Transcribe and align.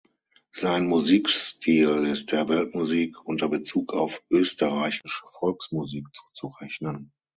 Sein 0.51 0.87
Musikstil 0.87 2.07
ist 2.07 2.31
der 2.31 2.47
Weltmusik 2.49 3.23
unter 3.23 3.49
Bezug 3.49 3.93
auf 3.93 4.19
österreichische 4.31 5.25
Volksmusik 5.27 6.07
zuzurechnen. 6.11 7.13